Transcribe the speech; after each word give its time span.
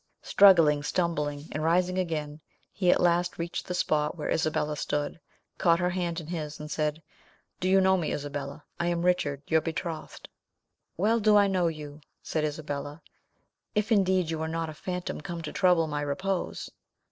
Struggling, 0.23 0.81
stumbling, 0.81 1.43
and 1.51 1.63
rising 1.63 1.99
again, 1.99 2.41
he 2.71 2.89
at 2.89 2.99
last 2.99 3.37
reached 3.37 3.67
the 3.67 3.75
spot 3.75 4.17
where 4.17 4.31
Isabella 4.31 4.75
stood, 4.75 5.19
caught 5.59 5.77
her 5.77 5.91
hand 5.91 6.19
in 6.19 6.25
his, 6.25 6.59
and 6.59 6.71
said, 6.71 7.03
"Do 7.59 7.69
you 7.69 7.79
know 7.79 7.95
me, 7.97 8.11
Isabella? 8.11 8.63
I 8.79 8.87
am 8.87 9.03
Richard, 9.03 9.43
your 9.45 9.61
betrothed." 9.61 10.27
"Well 10.97 11.19
do 11.19 11.35
I 11.37 11.45
know 11.45 11.67
you," 11.67 12.01
said 12.23 12.43
Isabella, 12.43 13.03
"if 13.75 13.91
indeed 13.91 14.31
you 14.31 14.41
are 14.41 14.47
not 14.47 14.69
a 14.69 14.73
phantom 14.73 15.21
come 15.21 15.43
to 15.43 15.51
trouble 15.53 15.85
my 15.85 16.01
repose." 16.01 16.71